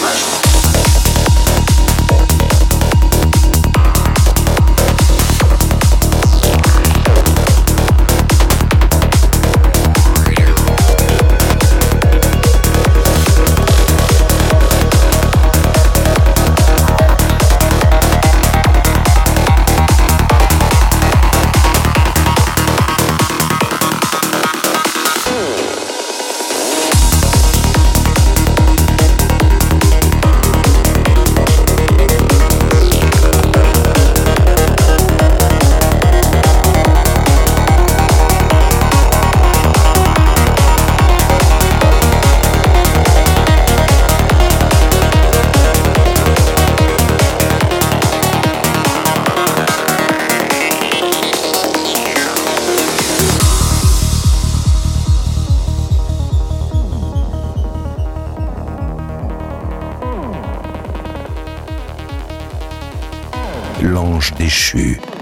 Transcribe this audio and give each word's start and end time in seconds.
важно. 0.00 0.63
Déchu. 64.74 65.13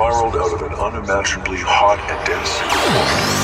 Spiraled 0.00 0.34
out 0.34 0.54
of 0.54 0.62
an 0.62 0.72
unimaginably 0.78 1.58
hot 1.60 1.98
and 2.08 2.26
dense 2.26 3.39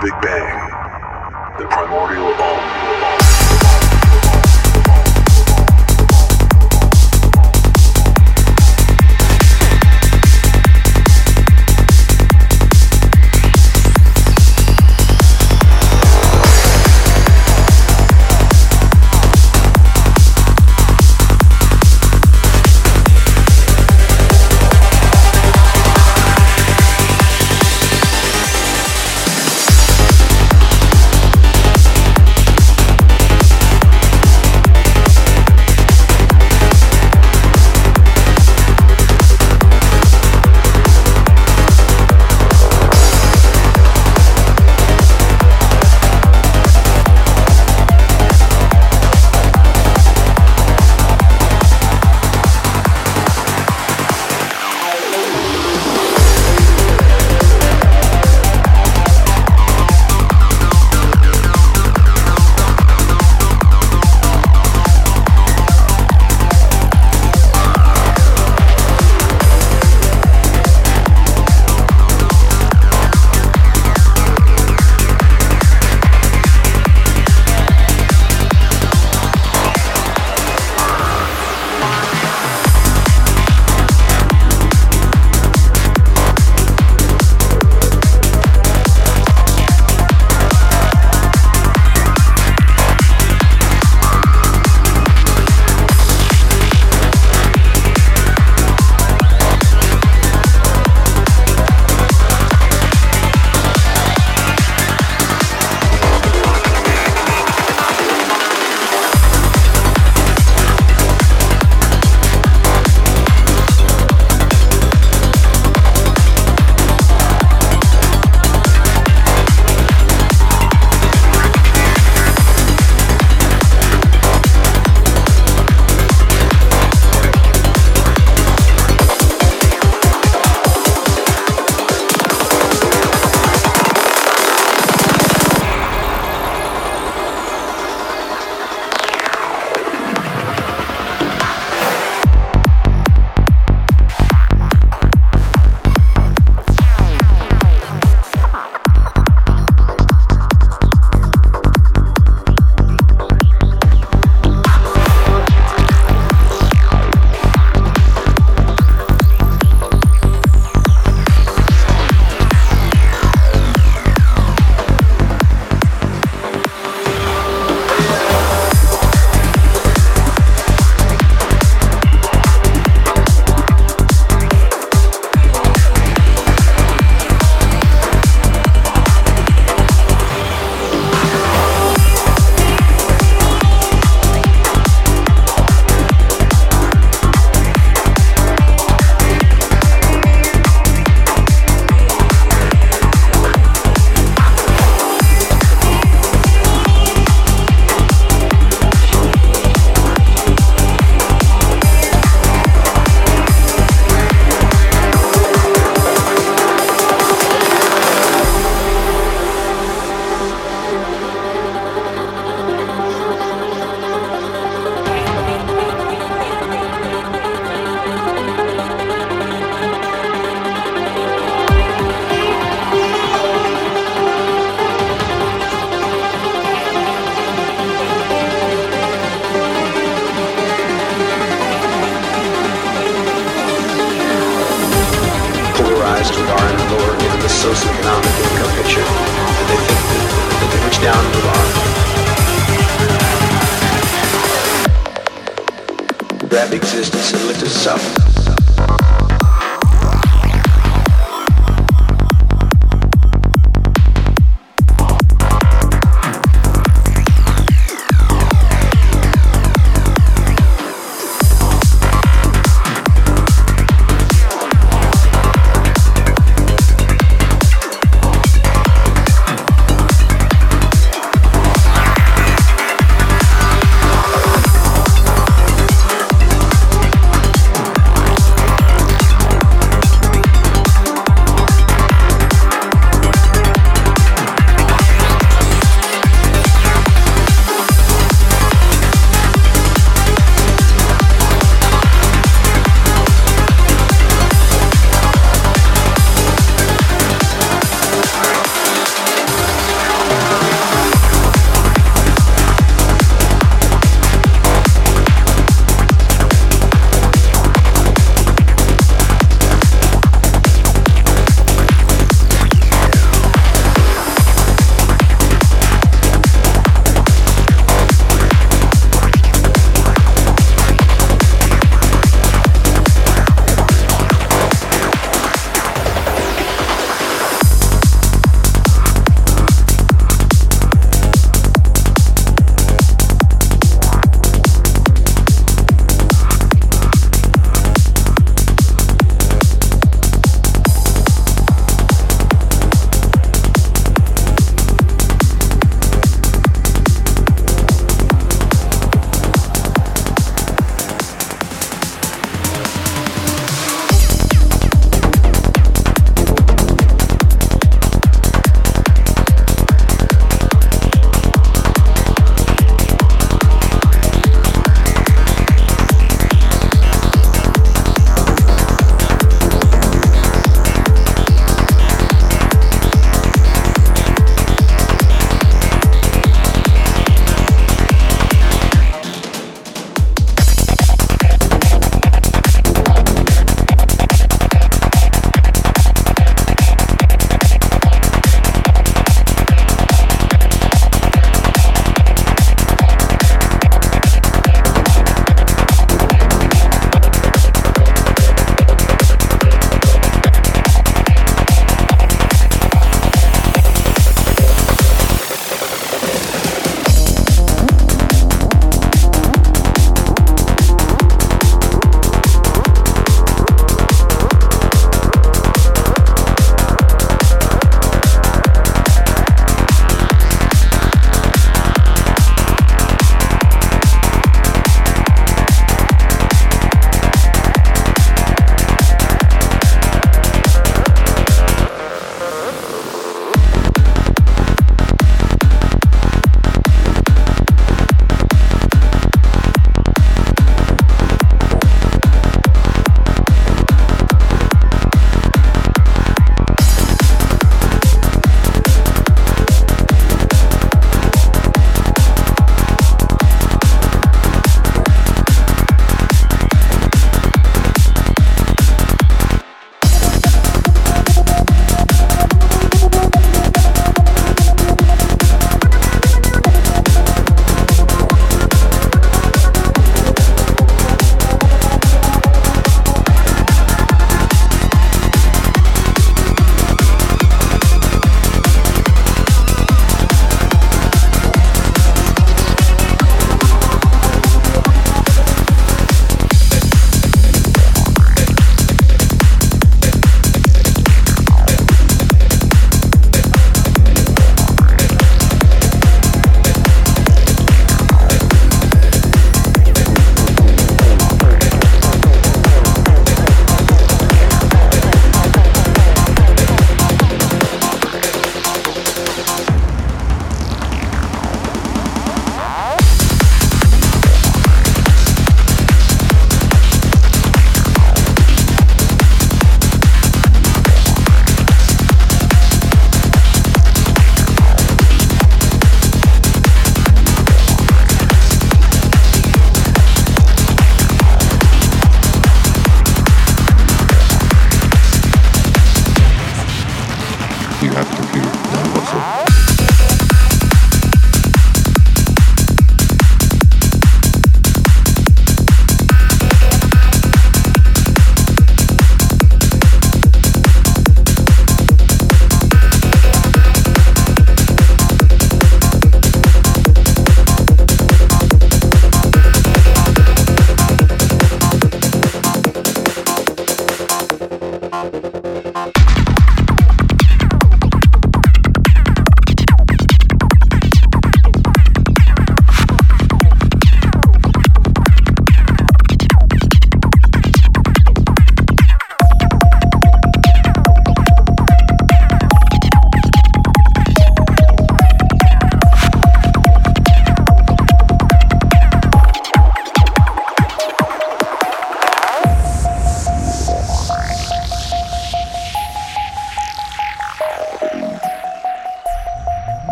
Big 0.00 0.12
Bang, 0.22 1.58
the 1.58 1.66
primordial 1.66 2.26
Om. 2.40 3.37